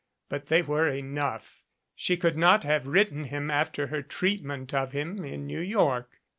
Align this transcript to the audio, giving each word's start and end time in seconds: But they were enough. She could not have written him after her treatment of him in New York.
But 0.29 0.47
they 0.47 0.63
were 0.63 0.89
enough. 0.89 1.61
She 1.93 2.17
could 2.17 2.35
not 2.35 2.63
have 2.63 2.87
written 2.87 3.25
him 3.25 3.51
after 3.51 3.85
her 3.85 4.01
treatment 4.01 4.73
of 4.73 4.93
him 4.93 5.23
in 5.23 5.45
New 5.45 5.59
York. 5.61 6.19